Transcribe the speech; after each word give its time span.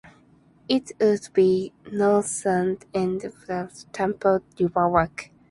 It 0.67 0.93
would 0.99 1.29
be 1.31 1.73
the 1.83 1.91
northern 1.91 2.79
end 2.91 3.23
of 3.23 3.45
the 3.45 3.69
Tampa 3.93 4.41
Riverwalk. 4.55 5.29